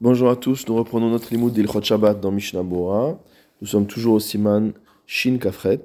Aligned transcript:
Bonjour 0.00 0.30
à 0.30 0.36
tous, 0.36 0.64
nous 0.68 0.76
reprenons 0.76 1.10
notre 1.10 1.34
limoud 1.34 1.52
d'Ilchot 1.52 1.82
Shabbat 1.82 2.20
dans 2.20 2.30
Mishnah 2.30 2.62
Bora. 2.62 3.20
Nous 3.60 3.66
sommes 3.66 3.88
toujours 3.88 4.14
au 4.14 4.20
Siman 4.20 4.72
Shin 5.06 5.38
Kafret 5.38 5.84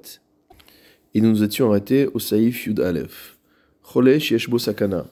et 1.16 1.20
nous 1.20 1.32
nous 1.32 1.42
étions 1.42 1.68
arrêtés 1.72 2.08
au 2.14 2.20
Saïf 2.20 2.68
Yud 2.68 2.80
Aleph. 2.80 3.40
Chole 3.82 4.20
Shieshbo 4.20 4.60
Sakana, 4.60 5.08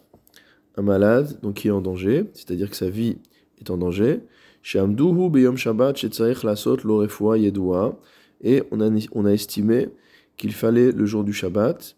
un 0.78 0.84
malade 0.84 1.40
donc 1.42 1.56
qui 1.56 1.70
est 1.70 1.72
en 1.72 1.82
danger, 1.82 2.26
c'est-à-dire 2.36 2.70
que 2.70 2.76
sa 2.76 2.92
vie 2.92 3.18
est 3.60 3.72
en 3.72 3.78
danger. 3.78 4.20
Shamduhu 4.62 5.32
Beyom 5.32 5.58
Shabbat 5.58 6.00
Lasot 6.44 6.78
Lo 6.84 6.98
Refoua 7.00 7.40
Yedua 7.40 8.00
et 8.44 8.62
on 8.70 8.82
a, 8.82 9.32
estimé 9.32 9.90
qu'il 10.38 10.54
fallait 10.54 10.92
le 10.92 11.08
jour 11.08 11.24
du 11.24 11.34
Shabbat 11.34 11.98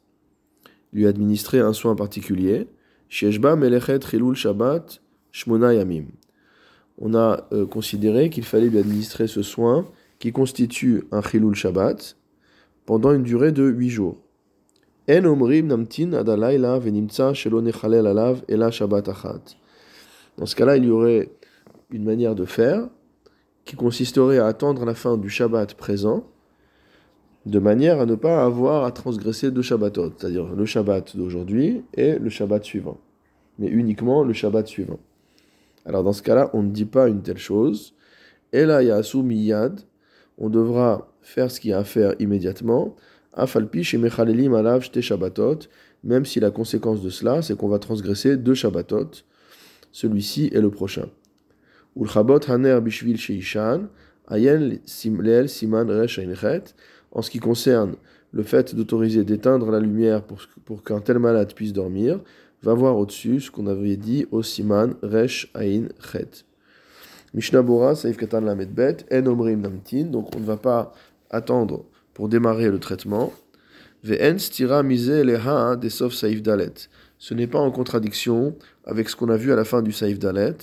lui 0.94 1.06
administrer 1.06 1.60
un 1.60 1.74
soin 1.74 1.98
particulier. 1.98 2.70
Shieshba 3.10 3.58
Melechet 3.58 4.00
Chilul 4.10 4.38
Shabbat 4.38 5.02
Shmona 5.34 5.74
on 7.00 7.16
a 7.16 7.48
euh, 7.52 7.66
considéré 7.66 8.30
qu'il 8.30 8.44
fallait 8.44 8.70
lui 8.70 8.80
administrer 8.80 9.28
ce 9.28 9.42
soin 9.42 9.86
qui 10.20 10.32
constitue 10.32 11.04
un 11.12 11.22
chilul 11.22 11.56
Shabbat 11.56 12.18
pendant 12.86 13.14
une 13.14 13.24
durée 13.24 13.52
de 13.52 13.64
8 13.64 13.90
jours. 13.90 14.18
En 15.10 15.26
omrim 15.26 15.68
namtin 15.68 16.14
adalaila 16.14 16.80
venimtsa 16.80 17.34
shelo 17.34 17.62
nechalel 17.62 18.08
alav 18.08 18.44
ela 18.48 18.72
Shabbat 18.72 19.10
achat. 19.10 19.42
Dans 20.38 20.46
ce 20.46 20.56
cas-là, 20.56 20.78
il 20.78 20.86
y 20.86 20.90
aurait 20.90 21.30
une 21.92 22.04
manière 22.04 22.36
de 22.36 22.46
faire 22.46 22.88
qui 23.66 23.76
consisterait 23.76 24.40
à 24.40 24.48
attendre 24.48 24.86
la 24.86 24.94
fin 24.94 25.18
du 25.18 25.30
Shabbat 25.30 25.76
présent 25.76 26.26
de 27.46 27.60
manière 27.60 28.00
à 28.00 28.06
ne 28.06 28.16
pas 28.16 28.44
avoir 28.44 28.86
à 28.86 28.92
transgresser 28.92 29.52
deux 29.52 29.62
Shabbatot, 29.62 30.14
c'est-à-dire 30.18 30.48
le 30.54 30.66
Shabbat 30.66 31.18
d'aujourd'hui 31.18 31.84
et 31.94 32.18
le 32.18 32.30
Shabbat 32.30 32.64
suivant, 32.64 32.98
mais 33.60 33.68
uniquement 33.68 34.24
le 34.24 34.34
Shabbat 34.34 34.68
suivant. 34.68 35.00
Alors 35.86 36.04
dans 36.04 36.14
ce 36.14 36.22
cas-là, 36.22 36.50
on 36.54 36.64
ne 36.64 36.72
dit 36.72 36.86
pas 36.86 37.08
une 37.08 37.22
telle 37.22 37.38
chose. 37.38 37.94
Et 38.52 38.66
là, 38.66 38.82
miyad, 39.16 39.82
on 40.38 40.50
devra 40.50 41.12
faire 41.22 41.52
ce 41.52 41.60
qu'il 41.60 41.72
y 41.72 41.74
a 41.74 41.80
à 41.80 41.84
faire 41.84 42.14
immédiatement. 42.20 42.96
Afalpi 43.34 43.84
chez 43.84 43.98
mechalelim 43.98 44.54
alav 44.54 44.84
shabbatot, 44.84 45.60
même 46.04 46.26
si 46.26 46.40
la 46.40 46.52
conséquence 46.52 47.02
de 47.02 47.10
cela, 47.10 47.42
c'est 47.42 47.58
qu'on 47.58 47.68
va 47.68 47.80
transgresser 47.80 48.38
deux 48.38 48.54
shabbatot. 48.54 49.10
Celui-ci 49.92 50.50
est 50.54 50.62
le 50.62 50.70
prochain. 50.70 51.08
Ulchabot 51.96 52.40
haner 52.48 52.80
bishvil 52.82 53.18
sheishan, 53.18 53.88
ayen 54.28 54.78
simlel 54.86 55.50
siman 55.50 55.90
resh 55.90 56.20
En 57.12 57.22
ce 57.22 57.30
qui 57.30 57.40
concerne 57.40 57.96
le 58.32 58.44
fait 58.44 58.74
d'autoriser 58.76 59.24
d'éteindre 59.24 59.70
la 59.70 59.80
lumière 59.80 60.24
pour, 60.24 60.40
pour 60.66 60.84
qu'un 60.84 61.00
tel 61.00 61.20
malade 61.20 61.54
puisse 61.54 61.74
dormir, 61.74 62.20
va 62.64 62.74
voir 62.74 62.98
au-dessus 62.98 63.42
ce 63.42 63.52
qu'on 63.52 63.68
avait 63.68 63.98
dit 63.98 64.26
au 64.32 64.42
Siman 64.42 64.96
Resh 65.04 65.52
Ain 65.54 65.88
Chet. 66.00 66.46
Mishnah 67.34 67.62
Bora, 67.62 67.94
Saif 67.94 68.16
Katan 68.16 68.42
Lamed 68.42 68.74
Bet, 68.74 69.06
En 69.12 69.26
Omrim 69.26 69.62
Namtin, 69.62 70.06
donc 70.06 70.34
on 70.36 70.40
ne 70.40 70.46
va 70.46 70.56
pas 70.56 70.94
attendre 71.30 71.84
pour 72.14 72.30
démarrer 72.30 72.70
le 72.70 72.80
traitement. 72.80 73.34
Ve'en 74.04 74.38
Stira 74.38 74.82
Mise 74.82 75.10
Leha 75.10 75.76
des 75.76 75.90
Sof 75.90 76.14
Saif 76.14 76.42
Dalet. 76.42 76.74
Ce 77.18 77.34
n'est 77.34 77.48
pas 77.48 77.60
en 77.60 77.72
contradiction 77.72 78.56
avec 78.86 79.10
ce 79.10 79.16
qu'on 79.16 79.30
a 79.30 79.38
vu 79.38 79.52
à 79.52 79.56
la 79.56 79.66
fin 79.66 79.82
du 79.82 79.92
Saif 79.92 80.18
Dalet. 80.18 80.56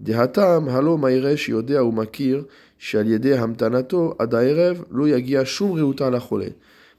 Dehatam 0.00 0.68
Halo 0.68 0.96
Mairesh 0.96 1.48
Yodea 1.48 1.82
Umakir 1.82 2.44
Shaliede 2.76 3.34
Hamtanato 3.38 4.16
Adaerev 4.18 4.84
Lo 4.90 5.06
Yagia 5.06 5.44
Shum 5.44 5.72
Reuta 5.72 6.10
Lachole. 6.10 6.54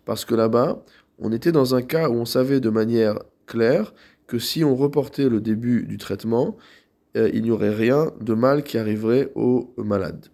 Parce 0.06 0.24
que 0.24 0.36
là-bas, 0.36 0.84
on 1.20 1.32
était 1.34 1.52
dans 1.52 1.76
un 1.76 1.82
cas 1.82 2.08
où 2.10 2.14
on 2.14 2.26
savait 2.26 2.60
de 2.60 2.70
manière 2.70 3.20
claire 3.46 3.94
que 4.28 4.40
si 4.40 4.64
on 4.64 4.76
reportait 4.76 5.30
le 5.30 5.42
début 5.42 5.84
du 5.84 5.98
traitement, 5.98 6.58
euh, 7.16 7.30
il 7.34 7.44
n'y 7.44 7.52
aurait 7.52 7.74
rien 7.74 8.12
de 8.22 8.34
mal 8.34 8.64
qui 8.64 8.78
arriverait 8.78 9.32
au 9.36 9.74
malade. 9.78 10.28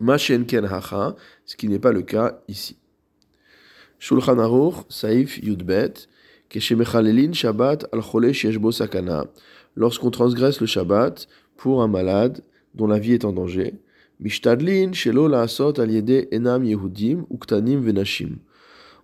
Mashenken 0.00 0.64
hacha, 0.64 1.14
ce 1.44 1.56
qui 1.56 1.68
n'est 1.68 1.78
pas 1.78 1.92
le 1.92 2.02
cas 2.02 2.40
ici. 2.48 2.78
Shulchan 3.98 4.38
Aruch, 4.38 4.76
Saif 4.88 5.38
Yudbet, 5.42 5.92
Keshemechalelin 6.48 7.34
Shabbat 7.34 7.86
al 7.92 8.00
Chole 8.00 8.32
Sakana, 8.72 9.26
lorsqu'on 9.76 10.10
transgresse 10.10 10.60
le 10.60 10.66
Shabbat 10.66 11.28
pour 11.58 11.82
un 11.82 11.88
malade 11.88 12.42
dont 12.74 12.86
la 12.86 12.98
vie 12.98 13.12
est 13.12 13.26
en 13.26 13.32
danger, 13.32 13.74
Mishtadlin 14.20 14.92
Shelo 14.94 15.28
Laasot 15.28 15.78
al 15.78 15.90
Enam 16.32 16.64
Yehudim 16.64 17.26
Uktanim 17.30 17.80
Venashim 17.80 18.38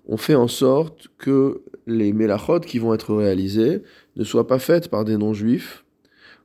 on 0.06 0.16
fait 0.16 0.34
en 0.34 0.48
sorte 0.48 1.08
que 1.18 1.62
les 1.86 2.12
mélachot 2.12 2.60
qui 2.60 2.78
vont 2.78 2.94
être 2.94 3.14
réalisées 3.14 3.82
ne 4.16 4.24
soient 4.24 4.46
pas 4.46 4.58
faites 4.58 4.88
par 4.88 5.04
des 5.04 5.16
non-juifs 5.16 5.84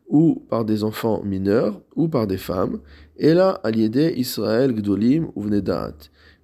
ou 0.08 0.44
par 0.50 0.66
des 0.66 0.84
enfants 0.84 1.24
mineurs 1.24 1.82
ou 1.96 2.10
par 2.10 2.28
des 2.28 2.38
femmes, 2.38 2.82
et 3.18 3.34
là, 3.34 3.60
aliédé 3.64 4.14
Israël 4.18 4.74
Gdolim 4.74 5.32
ou 5.36 5.44
Vnedaat, 5.44 5.96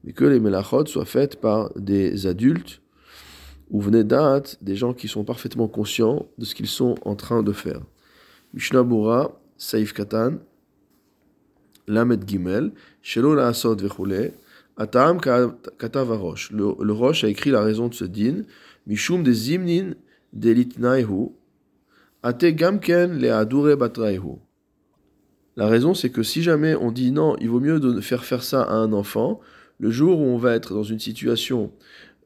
mais 0.04 0.14
que 0.14 0.24
les 0.24 0.40
mélachot 0.40 0.86
soient 0.86 1.06
faites 1.06 1.42
par 1.42 1.72
des 1.76 2.28
adultes 2.28 2.82
ou 3.70 3.82
Vnedaat, 3.82 4.44
des 4.62 4.76
gens 4.76 4.94
qui 4.94 5.08
sont 5.08 5.26
parfaitement 5.26 5.68
conscients 5.68 6.28
de 6.38 6.46
ce 6.46 6.56
qu'ils 6.56 6.68
sont 6.68 6.96
en 7.04 7.16
train 7.16 7.44
de 7.44 7.52
faire. 7.52 7.82
Mishnah 8.54 8.86
Saif 9.58 9.92
Katan, 9.94 10.36
Lamed 11.88 12.28
Gimel, 12.28 12.72
Vechule, 13.04 14.34
Atam. 14.78 15.20
Le 15.22 16.92
roche 16.92 17.24
a 17.24 17.28
écrit 17.28 17.52
la 17.52 17.62
raison 17.62 17.88
de 17.88 17.94
ce 17.94 18.06
din. 18.06 18.44
Mishum 18.86 19.24
de 19.24 19.32
zimnin 19.32 19.96
delitnaihu. 20.34 21.32
Ate 22.24 22.46
gamken 22.46 23.20
le 23.20 23.32
adure. 23.32 24.40
La 25.56 25.68
raison, 25.68 25.94
c'est 25.94 26.12
que 26.12 26.24
si 26.24 26.44
jamais 26.44 26.76
on 26.76 26.92
dit 26.92 27.12
non, 27.12 27.36
il 27.40 27.50
vaut 27.50 27.60
mieux 27.60 27.80
de 27.80 28.00
faire 28.00 28.24
faire 28.24 28.44
ça 28.44 28.62
à 28.62 28.74
un 28.74 28.94
enfant, 28.94 29.40
le 29.80 29.90
jour 29.90 30.20
où 30.20 30.24
on 30.24 30.38
va 30.38 30.54
être 30.54 30.74
dans 30.74 30.84
une 30.84 31.00
situation 31.00 31.72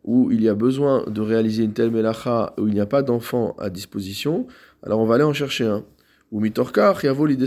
où 0.03 0.31
il 0.31 0.41
y 0.41 0.49
a 0.49 0.55
besoin 0.55 1.03
de 1.07 1.21
réaliser 1.21 1.63
une 1.63 1.73
telle 1.73 1.91
melacha, 1.91 2.53
où 2.57 2.67
il 2.67 2.73
n'y 2.73 2.79
a 2.79 2.85
pas 2.85 3.03
d'enfant 3.03 3.55
à 3.59 3.69
disposition, 3.69 4.47
alors 4.83 4.99
on 4.99 5.05
va 5.05 5.15
aller 5.15 5.23
en 5.23 5.33
chercher 5.33 5.65
un. 5.65 5.85
Ou 6.31 6.39
mitorka 6.39 6.95
l'idée 7.27 7.45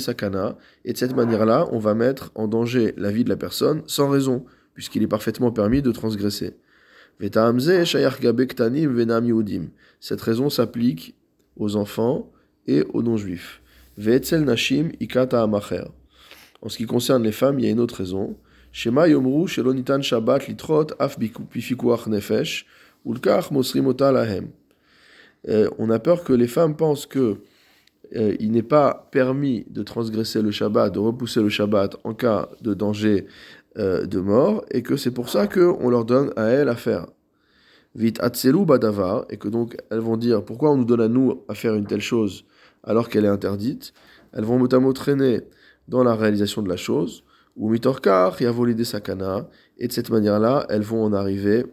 et 0.84 0.92
de 0.92 0.98
cette 0.98 1.16
manière-là, 1.16 1.66
on 1.72 1.78
va 1.78 1.94
mettre 1.94 2.30
en 2.34 2.48
danger 2.48 2.94
la 2.96 3.10
vie 3.10 3.24
de 3.24 3.30
la 3.30 3.36
personne 3.36 3.82
sans 3.86 4.08
raison 4.08 4.44
puisqu'il 4.74 5.02
est 5.02 5.08
parfaitement 5.08 5.50
permis 5.52 5.82
de 5.82 5.92
transgresser. 5.92 6.56
Cette 10.00 10.20
raison 10.20 10.50
s'applique 10.50 11.14
aux 11.56 11.76
enfants 11.76 12.32
et 12.66 12.82
aux 12.92 13.02
non-juifs. 13.02 13.62
En 16.62 16.68
ce 16.68 16.76
qui 16.76 16.86
concerne 16.86 17.22
les 17.22 17.32
femmes, 17.32 17.58
il 17.60 17.64
y 17.64 17.68
a 17.68 17.70
une 17.70 17.80
autre 17.80 17.96
raison. 17.96 18.36
Shema 18.72 19.06
yomru 19.06 19.46
shelonitan 19.46 20.02
shabbat 20.02 20.48
litrot 20.48 20.88
af 20.98 21.16
nefesh. 21.18 22.66
Euh, 25.46 25.68
on 25.78 25.90
a 25.90 25.98
peur 25.98 26.24
que 26.24 26.32
les 26.32 26.46
femmes 26.48 26.74
pensent 26.74 27.06
que 27.06 27.36
euh, 28.16 28.34
il 28.40 28.52
n'est 28.52 28.62
pas 28.62 29.08
permis 29.12 29.66
de 29.68 29.82
transgresser 29.82 30.40
le 30.42 30.50
Shabbat, 30.50 30.92
de 30.92 30.98
repousser 30.98 31.42
le 31.42 31.48
Shabbat 31.48 31.96
en 32.04 32.14
cas 32.14 32.48
de 32.62 32.74
danger 32.74 33.26
euh, 33.78 34.06
de 34.06 34.20
mort, 34.20 34.64
et 34.70 34.82
que 34.82 34.96
c'est 34.96 35.10
pour 35.10 35.28
ça 35.28 35.46
qu'on 35.46 35.88
leur 35.88 36.04
donne 36.04 36.32
à 36.36 36.44
elles 36.44 36.68
à 36.68 36.76
faire. 36.76 37.06
Vite 37.94 38.20
atselu 38.20 38.64
badavar, 38.64 39.24
et 39.30 39.36
que 39.36 39.48
donc 39.48 39.76
elles 39.90 40.00
vont 40.00 40.16
dire 40.16 40.44
pourquoi 40.44 40.70
on 40.72 40.76
nous 40.76 40.84
donne 40.84 41.00
à 41.00 41.08
nous 41.08 41.42
à 41.48 41.54
faire 41.54 41.74
une 41.74 41.86
telle 41.86 42.00
chose 42.00 42.44
alors 42.82 43.08
qu'elle 43.08 43.24
est 43.24 43.28
interdite? 43.28 43.92
Elles 44.32 44.44
vont 44.44 44.58
notamment 44.58 44.92
traîner 44.92 45.42
dans 45.88 46.02
la 46.02 46.14
réalisation 46.14 46.62
de 46.62 46.68
la 46.68 46.76
chose, 46.76 47.24
ou 47.56 47.68
mitorkar, 47.70 48.40
yavolide 48.40 48.84
sakana, 48.84 49.48
et 49.78 49.88
de 49.88 49.92
cette 49.92 50.10
manière-là, 50.10 50.66
elles 50.68 50.82
vont 50.82 51.04
en 51.04 51.12
arriver 51.12 51.66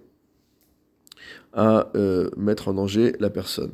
à 1.53 1.89
euh, 1.95 2.29
mettre 2.37 2.67
en 2.67 2.73
danger 2.73 3.15
la 3.19 3.29
personne. 3.29 3.73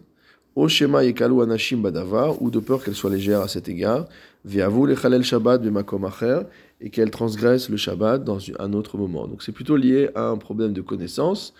O 0.55 0.67
shema 0.67 1.03
yekalu 1.03 1.41
anashim 1.43 1.81
badavar, 1.81 2.41
ou 2.41 2.49
de 2.49 2.59
peur 2.59 2.83
qu'elle 2.83 2.95
soit 2.95 3.09
légère 3.11 3.41
à 3.41 3.47
cet 3.47 3.69
égard, 3.69 4.05
viavu 4.43 4.87
lechalel 4.87 5.23
shabbat 5.23 5.61
b'makom 5.61 6.05
acher, 6.05 6.41
et 6.79 6.89
qu'elle 6.89 7.11
transgresse 7.11 7.69
le 7.69 7.77
Shabbat 7.77 8.23
dans 8.23 8.37
un 8.59 8.73
autre 8.73 8.97
moment. 8.97 9.27
Donc 9.27 9.43
c'est 9.43 9.51
plutôt 9.51 9.75
lié 9.75 10.09
à 10.15 10.27
un 10.27 10.37
problème 10.37 10.73
de 10.73 10.81
connaissance. 10.81 11.53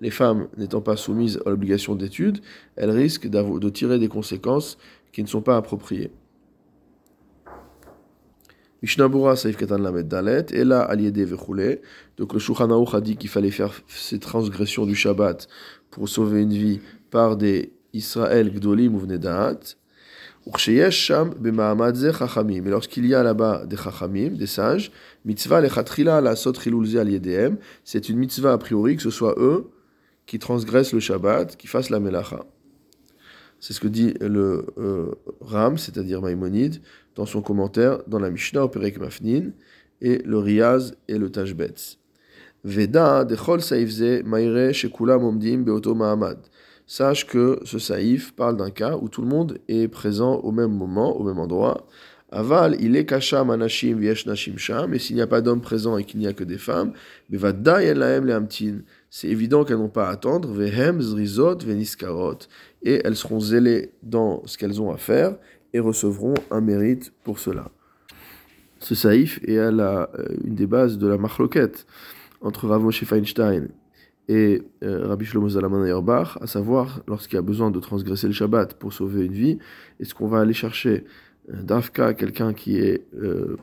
Les 0.00 0.10
femmes 0.10 0.48
n'étant 0.56 0.80
pas 0.80 0.96
soumises 0.96 1.40
à 1.44 1.50
l'obligation 1.50 1.94
d'étude, 1.94 2.38
elles 2.76 2.90
risquent 2.90 3.28
de 3.28 3.68
tirer 3.68 3.98
des 3.98 4.08
conséquences 4.08 4.78
qui 5.12 5.22
ne 5.22 5.28
sont 5.28 5.42
pas 5.42 5.56
appropriées. 5.56 6.10
Mishnabura 8.82 9.36
Saif 9.36 9.56
Katan 9.56 9.78
Lamed 9.78 10.08
Dalet, 10.08 10.46
et 10.52 10.64
là, 10.64 10.80
Aliede 10.80 11.18
Vechule. 11.18 11.80
Donc 12.16 12.32
le 12.32 12.38
Shulchan 12.38 12.70
a 12.70 13.00
dit 13.00 13.16
qu'il 13.16 13.28
fallait 13.28 13.50
faire 13.50 13.74
ces 13.88 14.18
transgressions 14.18 14.86
du 14.86 14.94
Shabbat 14.94 15.48
pour 15.90 16.08
sauver 16.08 16.42
une 16.42 16.52
vie 16.52 16.80
par 17.10 17.36
des 17.36 17.72
Israël 17.92 18.50
Gdolim 18.50 18.94
ou 18.94 19.00
Vnedaat. 19.00 19.58
Mais 20.46 22.70
lorsqu'il 22.70 23.06
y 23.06 23.14
a 23.14 23.22
là-bas 23.22 23.66
des 23.66 23.76
chachamim, 23.76 24.30
des 24.30 24.46
sages, 24.46 24.90
la 25.24 26.34
c'est 27.84 28.08
une 28.08 28.18
mitzvah 28.18 28.52
a 28.52 28.58
priori 28.58 28.96
que 28.96 29.02
ce 29.02 29.10
soit 29.10 29.34
eux 29.38 29.70
qui 30.26 30.38
transgressent 30.38 30.92
le 30.92 31.00
Shabbat, 31.00 31.56
qui 31.56 31.66
fassent 31.66 31.90
la 31.90 32.00
melacha. 32.00 32.44
C'est 33.58 33.74
ce 33.74 33.80
que 33.80 33.88
dit 33.88 34.14
le 34.20 34.64
euh, 34.78 35.10
Ram, 35.40 35.76
c'est-à-dire 35.76 36.22
Maïmonide, 36.22 36.80
dans 37.14 37.26
son 37.26 37.42
commentaire 37.42 37.98
dans 38.06 38.18
la 38.18 38.30
Mishnah 38.30 38.64
au 38.64 38.68
Perek 38.68 38.98
Mafnin, 38.98 39.50
et 40.00 40.22
le 40.24 40.38
Riyaz 40.38 40.94
et 41.08 41.18
le 41.18 41.30
Tashbetz. 41.30 41.98
Veda 42.64 43.24
dechol 43.24 43.62
saifze 43.62 44.22
maire 44.24 44.72
shekulam 44.72 45.24
omdim 45.24 45.64
beoto 45.64 45.94
mahamad. 45.94 46.38
Sache 46.92 47.24
que 47.24 47.60
ce 47.62 47.78
saïf 47.78 48.32
parle 48.32 48.56
d'un 48.56 48.70
cas 48.70 48.96
où 49.00 49.08
tout 49.08 49.22
le 49.22 49.28
monde 49.28 49.58
est 49.68 49.86
présent 49.86 50.38
au 50.38 50.50
même 50.50 50.72
moment, 50.72 51.16
au 51.16 51.22
même 51.22 51.38
endroit. 51.38 51.86
Aval, 52.32 52.76
il 52.80 52.96
est 52.96 53.06
kasham 53.06 53.48
anashim 53.48 53.96
viesh 53.96 54.26
nashim 54.26 54.58
sham, 54.58 54.92
et 54.92 54.98
s'il 54.98 55.14
n'y 55.14 55.22
a 55.22 55.28
pas 55.28 55.40
d'hommes 55.40 55.60
présents 55.60 55.98
et 55.98 56.02
qu'il 56.02 56.18
n'y 56.18 56.26
a 56.26 56.32
que 56.32 56.42
des 56.42 56.58
femmes, 56.58 56.92
lahem 57.30 58.26
lehamtin. 58.26 58.78
C'est 59.08 59.28
évident 59.28 59.62
qu'elles 59.62 59.78
n'ont 59.78 59.88
pas 59.88 60.08
à 60.08 60.10
attendre, 60.10 60.48
vehem 60.48 61.00
zrizot 61.00 61.58
veniskarot, 61.58 62.38
et 62.82 63.02
elles 63.04 63.14
seront 63.14 63.38
zélées 63.38 63.92
dans 64.02 64.42
ce 64.46 64.58
qu'elles 64.58 64.82
ont 64.82 64.90
à 64.90 64.96
faire 64.96 65.36
et 65.72 65.78
recevront 65.78 66.34
un 66.50 66.60
mérite 66.60 67.12
pour 67.22 67.38
cela. 67.38 67.70
Ce 68.80 68.96
saïf 68.96 69.38
est 69.46 69.58
à 69.58 69.70
la, 69.70 70.10
euh, 70.18 70.26
une 70.42 70.56
des 70.56 70.66
bases 70.66 70.98
de 70.98 71.06
la 71.06 71.18
marloquette 71.18 71.86
entre 72.40 72.66
Rav 72.66 72.82
Moshe 72.82 73.04
Feinstein 73.04 73.68
et 74.28 74.62
euh, 74.84 75.08
Rabbi 75.08 75.24
Shlomo 75.24 75.48
Zalman 75.48 75.82
Auerbach, 75.82 76.38
à 76.40 76.46
savoir 76.46 77.02
lorsqu'il 77.08 77.34
y 77.34 77.38
a 77.38 77.42
besoin 77.42 77.70
de 77.70 77.80
transgresser 77.80 78.26
le 78.26 78.32
Shabbat 78.32 78.74
pour 78.74 78.92
sauver 78.92 79.24
une 79.26 79.32
vie, 79.32 79.58
est-ce 79.98 80.14
qu'on 80.14 80.28
va 80.28 80.40
aller 80.40 80.52
chercher 80.52 81.04
euh, 81.50 81.62
d'Afka 81.62 82.14
quelqu'un 82.14 82.52
qui 82.52 82.78
est 82.78 83.06
euh, 83.14 83.56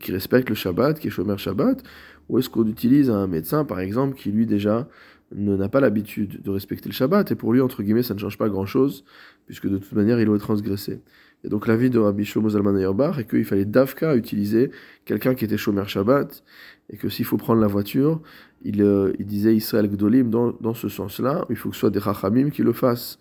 qui 0.00 0.10
respecte 0.10 0.48
le 0.48 0.56
Shabbat, 0.56 0.98
qui 0.98 1.06
est 1.06 1.10
Shomer 1.10 1.38
Shabbat, 1.38 1.82
ou 2.28 2.38
est-ce 2.38 2.50
qu'on 2.50 2.66
utilise 2.66 3.10
un 3.10 3.28
médecin 3.28 3.64
par 3.64 3.78
exemple 3.78 4.16
qui 4.16 4.32
lui 4.32 4.46
déjà 4.46 4.88
n'a 5.32 5.68
pas 5.68 5.80
l'habitude 5.80 6.42
de 6.42 6.50
respecter 6.50 6.88
le 6.88 6.94
Shabbat 6.94 7.30
et 7.30 7.34
pour 7.36 7.52
lui 7.52 7.60
entre 7.60 7.82
guillemets 7.82 8.02
ça 8.02 8.14
ne 8.14 8.18
change 8.18 8.38
pas 8.38 8.48
grand 8.48 8.66
chose 8.66 9.04
puisque 9.46 9.68
de 9.68 9.78
toute 9.78 9.92
manière 9.92 10.20
il 10.20 10.28
aurait 10.28 10.38
transgressé. 10.38 11.00
Et 11.46 11.48
donc 11.48 11.68
l'avis 11.68 11.90
de 11.90 12.00
Rabbi 12.00 12.24
Shlomo 12.24 12.50
Zalman 12.50 12.76
Auerbach 12.76 13.18
est 13.18 13.24
qu'il 13.24 13.44
fallait 13.44 13.64
d'Afka 13.64 14.16
utiliser 14.16 14.72
quelqu'un 15.04 15.36
qui 15.36 15.44
était 15.44 15.56
Shomer 15.56 15.86
Shabbat 15.86 16.42
et 16.90 16.96
que 16.96 17.08
s'il 17.08 17.24
faut 17.24 17.36
prendre 17.36 17.60
la 17.60 17.68
voiture, 17.68 18.20
il, 18.64 18.82
euh, 18.82 19.12
disait 19.20 19.54
Israël 19.54 19.88
Gdolim 19.88 20.28
dans, 20.28 20.74
ce 20.74 20.88
sens-là, 20.88 21.46
il 21.48 21.56
faut 21.56 21.68
que 21.68 21.76
ce 21.76 21.80
soit 21.80 21.90
des 21.90 22.00
Chachamim 22.00 22.50
qui 22.50 22.62
le 22.62 22.72
fassent, 22.72 23.20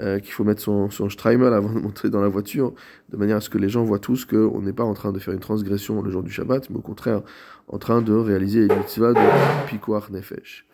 euh, 0.00 0.18
qu'il 0.20 0.32
faut 0.32 0.44
mettre 0.44 0.62
son, 0.62 0.88
son 0.88 1.10
Streimel 1.10 1.52
avant 1.52 1.70
de 1.70 1.78
monter 1.82 2.08
dans 2.08 2.22
la 2.22 2.28
voiture, 2.28 2.72
de 3.10 3.18
manière 3.18 3.36
à 3.36 3.40
ce 3.42 3.50
que 3.50 3.58
les 3.58 3.68
gens 3.68 3.84
voient 3.84 3.98
tous 3.98 4.24
qu'on 4.24 4.62
n'est 4.62 4.72
pas 4.72 4.84
en 4.84 4.94
train 4.94 5.12
de 5.12 5.18
faire 5.18 5.34
une 5.34 5.40
transgression 5.40 6.00
le 6.00 6.10
jour 6.10 6.22
du 6.22 6.30
Shabbat, 6.30 6.70
mais 6.70 6.76
au 6.76 6.82
contraire 6.82 7.20
en 7.68 7.76
train 7.76 8.00
de 8.00 8.14
réaliser 8.14 8.64
une 8.64 8.76
mitzvah 8.78 9.12
de 9.12 9.68
Pikuach 9.68 10.08
Nefesh. 10.08 10.64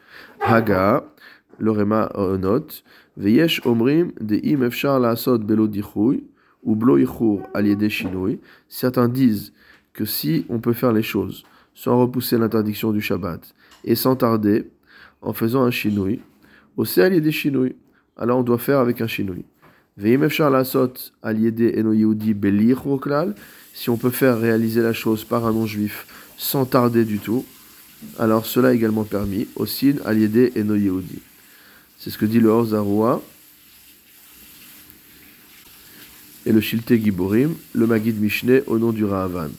Haga, 0.40 1.04
le 1.58 1.70
Rema 1.72 2.12
note, 2.38 2.84
Veyesh 3.16 3.60
Omrim 3.66 4.12
de 4.20 4.36
Im 4.44 4.62
Efshar 4.62 5.00
Laasot 5.00 5.38
Belo 5.38 5.66
Dichui, 5.66 6.24
ou 6.62 6.74
Blo 6.76 6.98
Yichur 6.98 7.42
Aliede 7.54 7.88
Shinui. 7.88 8.40
Certains 8.68 9.08
disent 9.08 9.52
que 9.92 10.04
si 10.04 10.46
on 10.48 10.58
peut 10.58 10.72
faire 10.72 10.92
les 10.92 11.02
choses 11.02 11.44
sans 11.74 11.98
repousser 11.98 12.38
l'interdiction 12.38 12.92
du 12.92 13.00
Shabbat, 13.00 13.54
et 13.84 13.94
sans 13.94 14.16
tarder, 14.16 14.70
en 15.20 15.32
faisant 15.32 15.64
un 15.64 15.70
chinoui, 15.70 16.20
au 16.76 16.84
des 16.84 17.32
chinoui. 17.32 17.76
Alors 18.16 18.38
on 18.38 18.42
doit 18.42 18.58
faire 18.58 18.78
avec 18.78 19.00
un 19.00 19.06
chinoui. 19.06 19.44
Si 23.74 23.90
on 23.90 23.96
peut 23.96 24.10
faire 24.10 24.38
réaliser 24.38 24.82
la 24.82 24.92
chose 24.92 25.24
par 25.24 25.46
un 25.46 25.52
non-juif 25.52 26.06
sans 26.36 26.64
tarder 26.64 27.04
du 27.04 27.18
tout, 27.18 27.44
alors 28.18 28.46
cela 28.46 28.72
est 28.72 28.76
également 28.76 29.04
permis. 29.04 29.48
Osin 29.56 29.94
aliédé 30.04 30.52
eno 30.56 30.74
yehudi. 30.74 31.20
C'est 31.98 32.10
ce 32.10 32.18
que 32.18 32.26
dit 32.26 32.40
le 32.40 32.48
Horzaroua 32.48 33.22
et 36.46 36.52
le 36.52 36.60
Shilte 36.60 36.94
Giborim, 36.94 37.54
le 37.74 37.86
Magid 37.86 38.20
Mishneh 38.20 38.62
au 38.66 38.78
nom 38.78 38.92
du 38.92 39.04
Rahavan. 39.04 39.50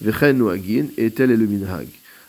Vechen 0.00 0.38
Noagin, 0.38 0.86
et 0.96 1.10
tel 1.10 1.30
est 1.30 1.36
le 1.36 1.46
Minhag. 1.46 1.88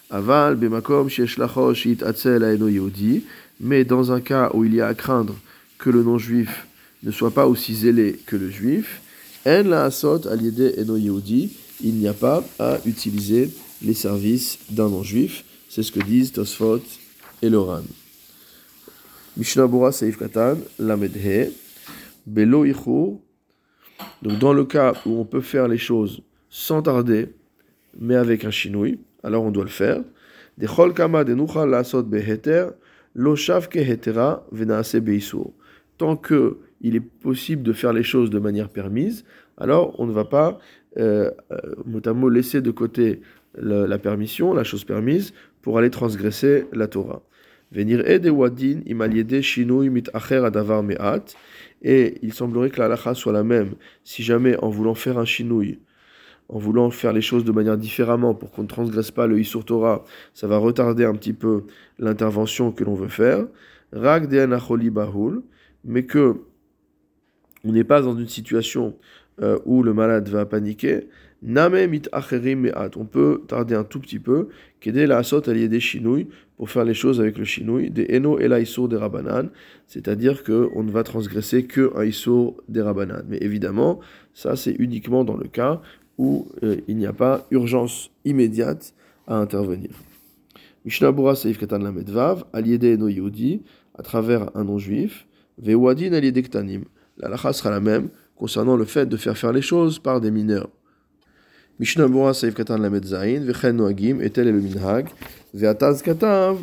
Aval, 0.10 0.56
Bemakom, 0.56 1.08
Shit 1.10 2.04
Atzel, 2.04 2.44
Aeno 2.44 2.68
Yehudi, 2.68 3.24
mais 3.60 3.84
dans 3.84 4.12
un 4.12 4.22
cas 4.22 4.50
où 4.54 4.66
il 4.66 4.74
y 4.74 4.82
a 4.82 4.88
à 4.88 4.94
craindre 4.96 5.36
que 5.78 5.90
le 5.90 6.04
non-juif 6.04 6.66
ne 7.04 7.12
soit 7.12 7.32
pas 7.32 7.48
aussi 7.48 7.76
zélé 7.76 8.20
que 8.26 8.36
le 8.36 8.50
juif, 8.50 9.02
En 9.46 9.64
la 9.64 9.86
Asot, 9.86 10.28
Aliede 10.28 10.76
Eno 10.78 10.98
Yehudi, 10.98 11.56
il 11.82 11.94
n'y 11.96 12.08
a 12.08 12.14
pas 12.14 12.44
à 12.58 12.78
utiliser 12.86 13.50
les 13.82 13.94
services 13.94 14.60
d'un 14.70 14.90
non-juif. 14.90 15.46
C'est 15.70 15.84
ce 15.84 15.92
que 15.92 16.02
disent 16.02 16.34
Tosfot 16.34 16.82
et 17.42 17.50
Loran. 17.50 17.84
Mishnah 19.38 19.68
Seif 19.92 20.18
Katan, 20.18 20.58
Belo 22.26 22.66
Ichur. 22.66 23.20
Donc, 24.22 24.40
dans 24.40 24.54
le 24.54 24.66
cas 24.66 24.94
où 25.06 25.20
on 25.20 25.26
peut 25.26 25.42
faire 25.42 25.68
les 25.68 25.78
choses 25.78 26.22
sans 26.50 26.82
tarder, 26.82 27.30
mais 28.00 28.16
avec 28.16 28.46
un 28.46 28.52
chinouille, 28.52 29.00
alors 29.24 29.44
on 29.44 29.52
doit 29.52 29.64
le 29.64 29.70
faire. 29.70 30.02
Des 30.58 30.68
kama 30.96 31.24
de 31.24 31.36
lasot 31.66 32.04
beheter, 32.04 32.68
venaase 34.52 34.96
beisur. 34.96 35.52
Tant 35.98 36.16
que 36.16 36.58
il 36.82 36.96
est 36.96 37.02
possible 37.02 37.64
de 37.64 37.74
faire 37.74 37.94
les 37.94 38.04
choses 38.04 38.30
de 38.30 38.40
manière 38.40 38.70
permise, 38.70 39.26
alors 39.58 40.00
on 40.00 40.06
ne 40.06 40.12
va 40.12 40.26
pas, 40.26 40.60
euh, 40.98 41.30
euh 41.52 42.30
laisser 42.30 42.62
de 42.62 42.72
côté 42.72 43.22
la 43.56 43.98
permission, 43.98 44.54
la 44.54 44.64
chose 44.64 44.86
permise, 44.86 45.34
pour 45.62 45.78
aller 45.78 45.90
transgresser 45.90 46.66
la 46.72 46.88
Torah. 46.88 47.22
Venir 47.72 48.10
ede 48.10 48.30
wadin 48.30 48.82
imaliede 48.86 49.42
shinui 49.42 49.90
mit 49.90 50.10
acher 50.14 50.44
adavar 50.44 50.84
me'at, 50.84 51.36
et 51.82 52.18
il 52.24 52.34
semblerait 52.34 52.70
que 52.72 52.80
la 52.80 52.86
halacha 52.86 53.14
soit 53.14 53.32
la 53.32 53.44
même 53.44 53.76
si 54.04 54.24
jamais 54.24 54.58
en 54.58 54.70
voulant 54.70 54.96
faire 54.96 55.18
un 55.20 55.26
shinui, 55.26 55.80
en 56.50 56.58
voulant 56.58 56.90
faire 56.90 57.14
les 57.14 57.22
choses 57.22 57.46
de 57.46 57.52
manière 57.52 57.78
différemment 57.78 58.34
pour 58.34 58.52
qu'on 58.52 58.64
ne 58.64 58.68
transgresse 58.68 59.12
pas 59.12 59.28
le 59.28 59.40
Isur 59.40 59.64
Torah, 59.66 60.04
ça 60.34 60.48
va 60.48 60.58
retarder 60.58 61.06
un 61.06 61.14
petit 61.14 61.34
peu 61.34 61.66
l'intervention 62.00 62.72
que 62.72 62.84
l'on 62.84 62.96
veut 62.96 63.08
faire. 63.08 63.46
Rag 63.94 64.28
bahul, 64.92 65.44
mais 65.84 66.04
que 66.04 66.42
on 67.64 67.72
n'est 67.72 67.84
pas 67.84 68.02
dans 68.02 68.18
une 68.18 68.28
situation 68.28 68.96
euh, 69.42 69.60
où 69.66 69.84
le 69.84 69.94
malade 69.94 70.28
va 70.30 70.46
paniquer. 70.46 71.08
Name 71.42 71.88
mit 71.88 72.02
On 72.96 73.06
peut 73.06 73.42
tarder 73.48 73.76
un 73.76 73.84
tout 73.84 74.00
petit 74.00 74.20
peu. 74.20 74.50
Kede 74.82 75.08
la 75.08 75.18
asot 75.18 75.42
des 75.42 75.80
chinouilles 75.80 76.28
pour 76.58 76.70
faire 76.70 76.84
les 76.84 76.94
choses 76.94 77.22
avec 77.22 77.38
le 77.38 77.46
chinouille. 77.46 77.90
Des 77.90 78.08
eno 78.18 78.40
et 78.40 78.50
des 78.50 78.98
rabanan. 78.98 79.50
C'est-à-dire 79.88 80.44
qu'on 80.44 80.84
ne 80.84 80.92
va 80.92 81.04
transgresser 81.04 81.64
que 81.66 81.92
un 81.96 82.04
isur 82.04 82.56
des 82.68 82.82
rabanan. 82.82 83.24
Mais 83.28 83.38
évidemment, 83.38 84.00
ça 84.34 84.56
c'est 84.56 84.76
uniquement 84.80 85.24
dans 85.24 85.38
le 85.38 85.48
cas 85.48 85.82
où 86.18 86.50
euh, 86.64 86.76
il 86.88 86.98
n'y 86.98 87.06
a 87.06 87.14
pas 87.14 87.48
urgence 87.52 88.12
immédiate 88.26 88.94
à 89.26 89.38
intervenir. 89.38 89.92
Mishnah 90.84 91.14
Bura 91.14 91.36
Seif 91.36 91.58
Katan 91.58 91.80
Lamedvav, 91.80 92.46
Aliede 92.52 93.00
no 93.00 93.08
Yehudi, 93.08 93.62
à 93.98 94.04
travers 94.04 94.50
un 94.56 94.66
non-juif, 94.66 95.28
Vewadin 95.58 96.12
Aliede 96.14 96.42
Ktanim. 96.42 96.84
La 97.18 97.30
lacha 97.30 97.54
sera 97.54 97.70
la 97.70 97.80
même 97.80 98.10
concernant 98.36 98.76
le 98.76 98.86
fait 98.86 99.06
de 99.06 99.18
faire 99.18 99.38
faire 99.38 99.54
les 99.54 99.62
choses 99.62 100.00
par 100.00 100.20
des 100.20 100.32
mineurs. 100.32 100.70
Mishnah 101.80 102.10
Bura 102.10 102.34
Seif 102.34 102.56
Katan 102.56 102.78
Lamed 102.78 103.06
Zain, 103.06 103.40
Vechen 103.40 103.78
Noagim, 103.78 104.20
et 104.22 104.30
tel 104.30 104.50
est 104.50 104.52
le 104.52 104.60
minhag, 104.60 105.08
Veataz 105.54 106.02
Katav, 106.02 106.58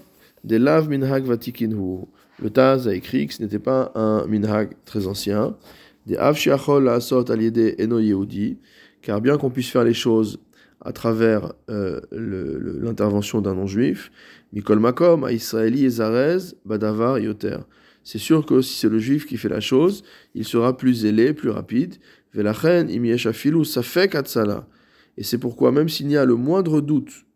de 0.45 0.57
lav 0.59 0.91
minhag 0.91 1.25
vatikinhu. 1.25 2.05
Le 2.43 2.51
Taz 2.51 2.87
a 2.87 2.95
écrit 2.95 3.27
que 3.27 3.33
ce 3.33 3.43
n'était 3.43 3.59
pas 3.59 3.93
un 3.95 4.27
minhag 4.27 4.75
très 4.85 5.07
ancien. 5.07 5.57
Des 6.05 6.19
av 6.19 6.37
shiachol 6.37 6.91
asot 6.91 7.31
aliede 7.31 7.77
eno 7.79 7.99
yehudi, 7.99 8.59
car 9.01 9.23
bien 9.23 9.39
qu'on 9.39 9.49
puisse 9.49 9.71
faire 9.71 9.85
les 9.85 9.95
choses 9.95 10.39
à 10.83 10.93
travers 10.93 11.55
euh, 11.71 11.99
l'intervention 12.13 13.41
d'un 13.41 13.55
non-juif, 13.55 14.13
Mikol 14.53 14.81
Makom, 14.81 15.25
à 15.25 15.33
Israéli 15.33 15.87
et 15.87 15.91
Zarez, 15.91 16.55
Badavar, 16.67 17.19
Yoter. 17.19 17.57
C'est 18.05 18.19
sûr 18.19 18.45
que 18.45 18.61
si 18.61 18.79
c'est 18.79 18.91
le 18.91 18.99
juif 18.99 19.27
qui 19.27 19.39
fait 19.39 19.49
la 19.49 19.61
chose, 19.61 20.05
il 20.35 20.45
sera 20.45 20.77
plus 20.77 20.93
zélé, 20.93 21.33
plus 21.33 21.49
rapide. 21.49 21.95
Velachen, 22.35 22.91
Imieshafilu, 22.91 23.65
Safek 23.65 24.15
Atzala. 24.15 24.69
Et 25.17 25.23
c'est 25.23 25.39
pourquoi, 25.39 25.73
même 25.73 25.89
s'il 25.89 26.11
y 26.11 26.17
a 26.17 26.25
le 26.25 26.35
moindre 26.35 26.81
doute 26.81 27.27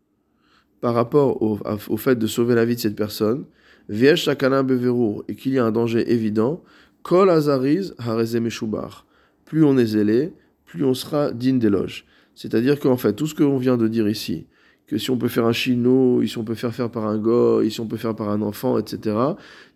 par 0.80 0.94
rapport 0.94 1.42
au, 1.42 1.96
fait 1.96 2.16
de 2.16 2.26
sauver 2.26 2.54
la 2.54 2.64
vie 2.64 2.74
de 2.74 2.80
cette 2.80 2.96
personne, 2.96 3.44
Viesh 3.88 4.24
Sakana 4.24 4.62
Beverur, 4.62 5.24
et 5.28 5.34
qu'il 5.34 5.52
y 5.52 5.58
a 5.58 5.64
un 5.64 5.72
danger 5.72 6.10
évident, 6.12 6.62
Kol 7.02 7.30
Plus 9.44 9.64
on 9.64 9.78
est 9.78 9.86
zélé, 9.86 10.32
plus 10.64 10.84
on 10.84 10.94
sera 10.94 11.32
digne 11.32 11.58
d'éloge. 11.58 12.06
C'est-à-dire 12.34 12.78
qu'en 12.78 12.96
fait, 12.96 13.14
tout 13.14 13.26
ce 13.26 13.34
que 13.34 13.58
vient 13.58 13.76
de 13.76 13.88
dire 13.88 14.08
ici, 14.08 14.46
que 14.86 14.98
si 14.98 15.10
on 15.10 15.18
peut 15.18 15.28
faire 15.28 15.46
un 15.46 15.52
chino, 15.52 16.24
si 16.26 16.38
on 16.38 16.44
peut 16.44 16.54
faire 16.54 16.74
faire 16.74 16.90
par 16.90 17.06
un 17.06 17.18
goy, 17.18 17.70
si 17.70 17.80
on 17.80 17.86
peut 17.86 17.96
faire 17.96 18.14
par 18.16 18.30
un 18.30 18.42
enfant, 18.42 18.78
etc., 18.78 19.16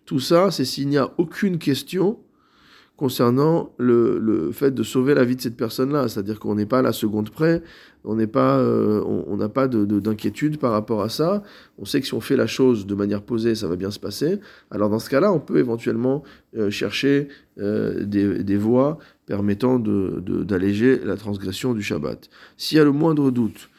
tout 0.05 0.19
ça, 0.19 0.51
c'est 0.51 0.65
s'il 0.65 0.87
n'y 0.87 0.97
a 0.97 1.11
aucune 1.17 1.57
question 1.57 2.19
concernant 2.97 3.73
le, 3.77 4.51
fait 4.53 4.71
de 4.71 4.83
sauver 4.83 5.13
la 5.13 5.25
vie 5.25 5.35
de 5.35 5.41
cette 5.41 5.57
personne-là. 5.57 6.07
C'est-à-dire 6.07 6.39
qu'on 6.39 6.55
n'est 6.55 6.65
pas 6.65 6.79
à 6.79 6.81
la 6.81 6.93
seconde 6.93 7.29
près, 7.29 7.61
on 8.05 8.15
n'est 8.15 8.27
pas, 8.27 8.57
euh, 8.57 9.01
on 9.05 9.35
n'a 9.35 9.49
pas 9.49 9.67
d'inquiétude 9.67 10.53
de, 10.53 10.57
par 10.57 10.71
rapport 10.71 11.01
à 11.01 11.09
ça. 11.09 11.43
On 11.77 11.85
sait 11.85 11.99
que 11.99 12.07
si 12.07 12.13
on 12.13 12.21
fait 12.21 12.37
la 12.37 12.47
chose 12.47 12.85
de 12.85 12.95
manière 12.95 13.21
posée, 13.21 13.55
ça 13.55 13.67
va 13.67 13.75
bien 13.75 13.91
se 13.91 13.99
passer. 13.99 14.39
Alors 14.71 14.89
dans 14.89 14.99
ce 14.99 15.09
cas-là, 15.09 15.31
on 15.33 15.39
peut 15.39 15.57
éventuellement 15.57 16.23
euh, 16.55 16.69
chercher 16.69 17.27
euh, 17.59 18.05
des, 18.05 18.43
des, 18.43 18.57
voies 18.57 18.97
permettant 19.25 19.79
d'alléger 19.79 20.99
la 21.03 21.17
transgression 21.17 21.73
du 21.73 21.81
Shabbat. 21.81 22.29
S'il 22.57 22.77
y 22.77 22.81
a 22.81 22.83
le 22.83 22.91
moindre 22.91 23.31
doute 23.31 23.69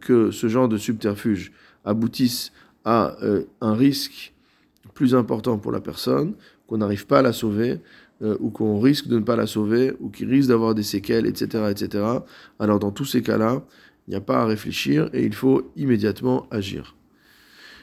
que 0.00 0.30
ce 0.30 0.46
genre 0.46 0.68
de 0.68 0.76
subterfuge 0.76 1.50
aboutisse 1.86 2.52
à 2.84 3.16
un 3.62 3.72
risque 3.72 4.34
plus 4.92 5.14
important 5.14 5.56
pour 5.56 5.72
la 5.72 5.80
personne, 5.80 6.34
qu'on 6.66 6.78
n'arrive 6.78 7.06
pas 7.06 7.20
à 7.20 7.22
la 7.22 7.32
sauver, 7.32 7.80
euh, 8.24 8.36
ou 8.40 8.50
qu'on 8.50 8.80
risque 8.80 9.06
de 9.06 9.18
ne 9.18 9.24
pas 9.24 9.36
la 9.36 9.46
sauver, 9.46 9.92
ou 10.00 10.08
qui 10.08 10.24
risque 10.24 10.48
d'avoir 10.48 10.74
des 10.74 10.82
séquelles, 10.82 11.26
etc., 11.26 11.64
etc., 11.70 12.04
alors 12.58 12.78
dans 12.78 12.90
tous 12.90 13.04
ces 13.04 13.22
cas-là, 13.22 13.62
il 14.06 14.10
n'y 14.10 14.16
a 14.16 14.20
pas 14.20 14.40
à 14.42 14.46
réfléchir 14.46 15.08
et 15.12 15.24
il 15.24 15.34
faut 15.34 15.70
immédiatement 15.76 16.46
agir. 16.50 16.96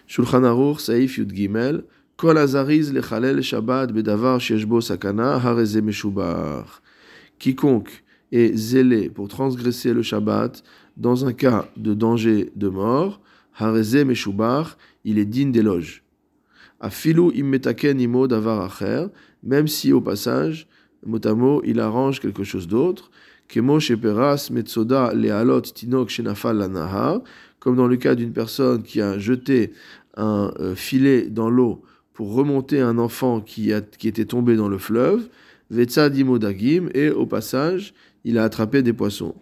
Shulchan 0.07 0.43
Aruch, 0.43 0.79
Saif 0.79 1.17
Yud 1.17 1.33
Gimel, 1.33 1.83
Kol 2.17 2.37
azariz 2.37 2.91
lechalel 2.93 3.41
Shabbat 3.41 3.91
bedavar 3.91 4.39
sheshbo 4.39 4.81
sakana 4.81 5.39
hareze 5.39 5.81
meshubar. 5.81 6.81
Quiconque 7.39 8.03
est 8.31 8.55
zélé 8.55 9.09
pour 9.09 9.27
transgresser 9.27 9.93
le 9.93 10.03
Shabbat 10.03 10.63
dans 10.97 11.25
un 11.25 11.33
cas 11.33 11.67
de 11.77 11.93
danger 11.93 12.51
de 12.55 12.67
mort, 12.67 13.21
hareze 13.57 14.05
meshubar, 14.05 14.77
il 15.03 15.17
est 15.17 15.25
digne 15.25 15.51
d'éloge. 15.51 16.03
Afilu 16.79 17.31
immetaken 17.33 17.99
imo 17.99 18.27
davar 18.27 18.61
acher, 18.61 19.07
même 19.43 19.67
si 19.67 19.93
au 19.93 20.01
passage, 20.01 20.67
motamo, 21.05 21.61
il 21.65 21.79
arrange 21.79 22.19
quelque 22.19 22.43
chose 22.43 22.67
d'autre, 22.67 23.11
comme 27.59 27.75
dans 27.75 27.87
le 27.87 27.97
cas 27.97 28.15
d'une 28.15 28.33
personne 28.33 28.83
qui 28.83 29.01
a 29.01 29.19
jeté 29.19 29.73
un 30.15 30.53
euh, 30.59 30.75
filet 30.75 31.23
dans 31.29 31.49
l'eau 31.49 31.83
pour 32.13 32.33
remonter 32.33 32.81
un 32.81 32.97
enfant 32.97 33.41
qui, 33.41 33.73
a, 33.73 33.81
qui 33.81 34.07
était 34.07 34.25
tombé 34.25 34.55
dans 34.55 34.69
le 34.69 34.77
fleuve, 34.77 35.27
et 35.73 37.09
au 37.09 37.25
passage, 37.25 37.93
il 38.23 38.37
a 38.37 38.43
attrapé 38.43 38.81
des 38.83 38.93
poissons. 38.93 39.35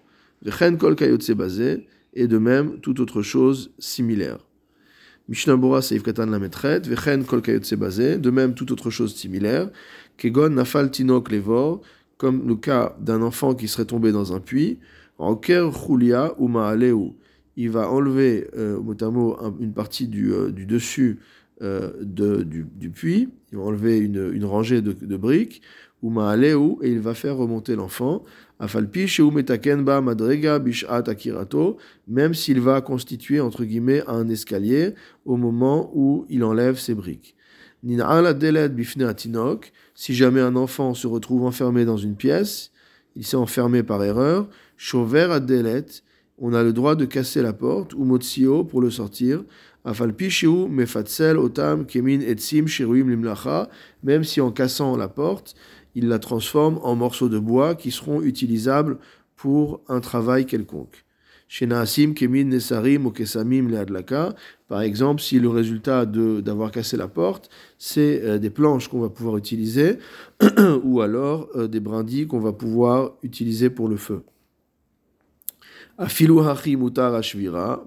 Et 2.13 2.27
de 2.27 2.37
même 2.37 2.79
toute 2.79 2.99
autre 2.99 3.21
chose 3.21 3.71
similaire. 3.79 4.37
Mishnah 5.29 5.57
Bora 5.57 5.83
Seif 5.83 6.01
Katan 6.01 6.25
Lametret, 6.25 6.81
Vechen 6.87 7.23
Kol 7.23 7.43
Kayotse 7.43 7.73
de 7.73 8.29
même 8.31 8.55
toute 8.55 8.71
autre 8.71 8.89
chose 8.89 9.13
similaire, 9.15 9.69
Kegon 10.17 10.49
Nafal 10.49 10.89
Tinok 10.89 11.31
Levor, 11.31 11.81
comme 12.17 12.47
le 12.47 12.55
cas 12.55 12.95
d'un 12.99 13.21
enfant 13.21 13.53
qui 13.53 13.67
serait 13.67 13.85
tombé 13.85 14.11
dans 14.11 14.33
un 14.33 14.39
puits, 14.39 14.79
Roker 15.19 15.69
Chulia 15.71 16.33
ou 16.39 17.15
il 17.57 17.69
va 17.69 17.91
enlever 17.91 18.47
euh, 18.57 18.79
une 19.59 19.73
partie 19.73 20.07
du, 20.07 20.33
euh, 20.33 20.49
dessus 20.51 21.19
euh, 21.61 21.91
du, 22.01 22.89
puits, 22.89 23.29
il 23.51 23.57
va 23.59 23.65
enlever 23.65 23.99
une, 23.99 24.45
rangée 24.45 24.81
de, 24.81 25.17
briques, 25.17 25.61
ou 26.01 26.19
et 26.21 26.89
il 26.89 26.99
va 26.99 27.13
faire 27.13 27.35
remonter 27.35 27.75
l'enfant, 27.75 28.23
même 32.07 32.33
s'il 32.33 32.59
va 32.59 32.81
constituer 32.81 33.39
entre 33.39 33.63
guillemets 33.63 34.03
un 34.07 34.27
escalier 34.27 34.95
au 35.25 35.37
moment 35.37 35.91
où 35.93 36.25
il 36.29 36.43
enlève 36.43 36.77
ses 36.77 36.93
briques. 36.93 37.35
Si 39.95 40.13
jamais 40.13 40.41
un 40.41 40.55
enfant 40.57 40.93
se 40.93 41.07
retrouve 41.07 41.45
enfermé 41.45 41.85
dans 41.85 41.97
une 41.97 42.15
pièce, 42.15 42.71
il 43.15 43.25
s'est 43.25 43.37
enfermé 43.37 43.83
par 43.83 44.03
erreur, 44.03 44.49
chover 44.77 45.31
adelet, 45.31 45.85
on 46.37 46.53
a 46.53 46.63
le 46.63 46.73
droit 46.73 46.95
de 46.95 47.05
casser 47.05 47.41
la 47.41 47.53
porte, 47.53 47.93
ou 47.93 48.05
motsio 48.05 48.63
pour 48.63 48.81
le 48.81 48.89
sortir, 48.89 49.43
otam 49.85 51.85
kemin 51.85 52.21
etsim 52.21 52.65
même 54.03 54.23
si 54.23 54.41
en 54.41 54.51
cassant 54.51 54.97
la 54.97 55.07
porte, 55.07 55.55
il 55.99 56.07
la 56.07 56.19
transforme 56.19 56.79
en 56.81 56.95
morceaux 56.95 57.29
de 57.29 57.39
bois 57.39 57.75
qui 57.75 57.91
seront 57.91 58.21
utilisables 58.21 58.97
pour 59.35 59.81
un 59.89 59.99
travail 59.99 60.45
quelconque. 60.45 61.05
Par 64.67 64.81
exemple, 64.81 65.21
si 65.21 65.39
le 65.39 65.49
résultat 65.49 66.05
d'avoir 66.05 66.71
cassé 66.71 66.95
la 66.95 67.07
porte, 67.07 67.49
c'est 67.77 68.21
euh, 68.23 68.37
des 68.37 68.51
planches 68.51 68.87
qu'on 68.87 69.01
va 69.01 69.09
pouvoir 69.09 69.35
utiliser, 69.37 69.97
ou 70.83 71.01
alors 71.01 71.49
euh, 71.55 71.67
des 71.67 71.79
brindilles 71.79 72.27
qu'on 72.27 72.39
va 72.39 72.53
pouvoir 72.53 73.13
utiliser 73.23 73.69
pour 73.69 73.87
le 73.89 73.97
feu. 73.97 74.21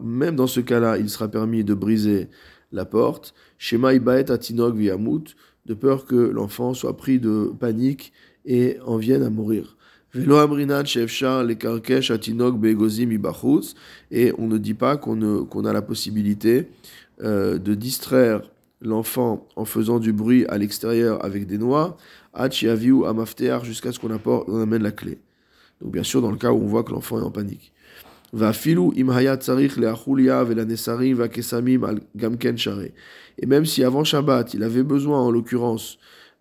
Même 0.02 0.36
dans 0.36 0.46
ce 0.46 0.60
cas-là, 0.60 0.98
il 0.98 1.08
sera 1.08 1.28
permis 1.28 1.64
de 1.64 1.74
briser 1.74 2.28
la 2.72 2.84
porte. 2.84 3.32
Shema 3.58 3.94
ibaet 3.94 4.26
viamut, 4.74 5.36
de 5.66 5.74
peur 5.74 6.06
que 6.06 6.16
l'enfant 6.16 6.74
soit 6.74 6.96
pris 6.96 7.18
de 7.18 7.52
panique 7.58 8.12
et 8.44 8.78
en 8.84 8.96
vienne 8.96 9.22
à 9.22 9.30
mourir. 9.30 9.76
Et 10.14 10.26
on 14.36 14.46
ne 14.46 14.58
dit 14.58 14.74
pas 14.74 14.96
qu'on 14.98 15.64
a 15.64 15.72
la 15.72 15.82
possibilité 15.82 16.68
euh, 17.22 17.58
de 17.58 17.74
distraire 17.74 18.42
l'enfant 18.82 19.46
en 19.56 19.64
faisant 19.64 19.98
du 20.00 20.12
bruit 20.12 20.44
à 20.46 20.58
l'extérieur 20.58 21.24
avec 21.24 21.46
des 21.46 21.56
noix, 21.56 21.96
jusqu'à 23.64 23.92
ce 23.92 23.98
qu'on 23.98 24.60
amène 24.60 24.82
la 24.82 24.90
clé. 24.90 25.18
Donc 25.80 25.92
bien 25.92 26.02
sûr 26.02 26.20
dans 26.20 26.30
le 26.30 26.36
cas 26.36 26.52
où 26.52 26.62
on 26.62 26.66
voit 26.66 26.84
que 26.84 26.92
l'enfant 26.92 27.18
est 27.18 27.24
en 27.24 27.30
panique. 27.30 27.71
Et 33.38 33.46
même 33.46 33.66
si 33.66 33.84
avant 33.84 34.04
Shabbat, 34.04 34.54
il 34.54 34.62
avait 34.62 34.82
besoin, 34.82 35.20
en 35.20 35.30
l'occurrence, 35.30 35.98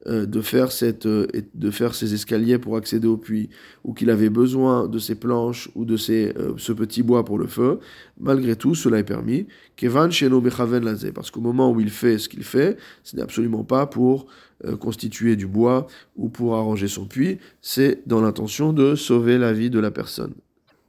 euh, 0.08 0.26
de 0.26 0.42
faire, 0.42 0.72
cette, 0.72 1.06
euh, 1.06 1.28
de 1.54 1.70
faire 1.70 1.94
ces 1.94 2.16
escaliers 2.16 2.58
pour 2.58 2.76
accéder 2.76 3.08
au 3.08 3.18
puits, 3.18 3.50
ou 3.84 3.94
qu'il 3.94 4.10
avait 4.10 4.32
besoin 4.32 4.88
de 4.88 4.98
ces 4.98 5.14
planches 5.14 5.70
ou 5.76 5.86
de 5.86 5.96
ces, 5.96 6.34
euh, 6.38 6.54
ce 6.58 6.74
petit 6.74 7.04
bois 7.04 7.24
pour 7.24 7.38
le 7.38 7.46
feu, 7.46 7.78
malgré 8.20 8.56
tout, 8.56 8.74
cela 8.74 8.98
est 8.98 9.04
permis. 9.04 9.46
Kevan 9.76 10.10
Sheno 10.10 10.42
parce 11.14 11.30
qu'au 11.30 11.42
moment 11.42 11.72
où 11.72 11.80
il 11.80 11.92
fait 11.92 12.18
ce 12.18 12.30
qu'il 12.30 12.44
fait, 12.44 12.78
ce 13.04 13.16
n'est 13.16 13.22
absolument 13.22 13.64
pas 13.64 13.86
pour 13.86 14.26
constituer 14.80 15.36
du 15.36 15.48
bois 15.48 15.88
ou 16.16 16.30
pour 16.30 16.56
arranger 16.56 16.88
son 16.88 17.06
puits, 17.06 17.40
c'est 17.62 18.02
dans 18.08 18.22
l'intention 18.22 18.74
de 18.74 18.94
sauver 18.94 19.40
la 19.40 19.54
vie 19.54 19.72
de 19.72 19.80
la 19.80 19.90
personne. 19.90 20.34